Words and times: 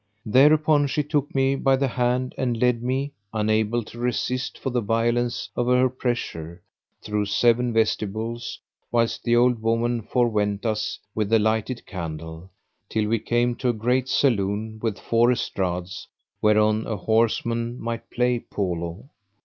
Thereupon 0.25 0.87
she 0.87 1.03
took 1.03 1.35
me 1.35 1.55
by 1.55 1.75
the 1.75 1.89
hand 1.89 2.33
and 2.35 2.57
led 2.59 2.81
me, 2.81 3.11
unable 3.33 3.83
to 3.83 3.99
resist 3.99 4.57
for 4.57 4.71
the 4.71 4.81
violence 4.81 5.47
of 5.55 5.67
her 5.67 5.89
pressure, 5.91 6.63
through 7.03 7.25
seven 7.27 7.71
vestibules, 7.71 8.59
whilst 8.91 9.23
the 9.23 9.35
old 9.35 9.61
woman 9.61 10.01
forewent 10.01 10.65
us 10.65 10.97
with 11.13 11.29
the 11.29 11.37
lighted 11.37 11.85
candle, 11.85 12.49
till 12.89 13.07
we 13.07 13.19
came 13.19 13.53
to 13.57 13.69
a 13.69 13.73
great 13.73 14.09
saloon 14.09 14.79
with 14.81 14.97
four 14.97 15.31
estrades 15.31 16.07
whereon 16.41 16.87
a 16.87 16.97
horseman 16.97 17.79
might 17.79 18.09
play 18.09 18.39
Polo. 18.39 19.07